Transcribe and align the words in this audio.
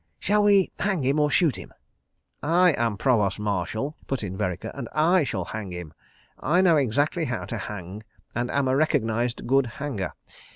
Shall 0.19 0.41
we 0.41 0.71
hang 0.79 1.03
him 1.03 1.19
or 1.19 1.29
shoot 1.29 1.57
him?..." 1.57 1.71
"I 2.41 2.71
am 2.71 2.97
Provost 2.97 3.39
Marshal," 3.39 3.95
put 4.07 4.23
in 4.23 4.35
Vereker, 4.35 4.71
"and 4.73 4.89
I 4.93 5.23
shall 5.23 5.45
hang 5.45 5.69
him. 5.71 5.93
I 6.39 6.59
know 6.61 6.75
exactly 6.75 7.25
how 7.25 7.45
to 7.45 7.59
hang, 7.59 8.01
and 8.33 8.49
am 8.49 8.67
a 8.67 8.75
recognised 8.75 9.45
good 9.45 9.67
hanger. 9.77 10.13